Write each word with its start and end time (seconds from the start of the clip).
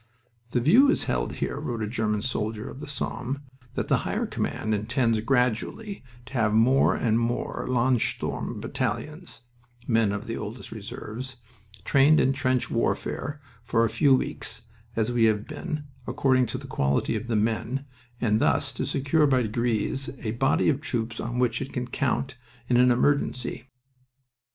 "The 0.49 0.59
view 0.59 0.89
is 0.89 1.03
held 1.03 1.33
here," 1.33 1.59
wrote 1.59 1.83
a 1.83 1.87
German 1.87 2.23
soldier 2.23 2.67
of 2.67 2.79
the 2.79 2.87
Somme, 2.87 3.43
"that 3.75 3.87
the 3.87 3.97
Higher 3.97 4.25
Command 4.25 4.73
intends 4.73 5.19
gradually 5.19 6.03
to 6.25 6.33
have 6.33 6.55
more 6.55 6.95
and 6.95 7.19
more 7.19 7.67
Landsturm 7.69 8.59
battalions 8.59 9.41
(men 9.87 10.11
of 10.11 10.25
the 10.25 10.35
oldest 10.35 10.71
reserves) 10.71 11.35
trained 11.85 12.19
in 12.19 12.33
trench 12.33 12.71
warfare 12.71 13.39
for 13.63 13.85
a 13.85 13.91
few 13.91 14.15
weeks, 14.15 14.63
as 14.95 15.11
we 15.11 15.25
have 15.25 15.45
been, 15.47 15.83
according 16.07 16.47
to 16.47 16.57
the 16.57 16.65
quality 16.65 17.15
of 17.15 17.27
the 17.27 17.35
men, 17.35 17.85
and 18.19 18.41
thus 18.41 18.73
to 18.73 18.87
secure 18.87 19.27
by 19.27 19.43
degrees 19.43 20.09
a 20.23 20.31
body 20.31 20.67
of 20.67 20.81
troops 20.81 21.19
on 21.19 21.37
which 21.37 21.61
it 21.61 21.71
can 21.71 21.85
count 21.85 22.37
in 22.67 22.77
an 22.77 22.89
emergency." 22.89 23.67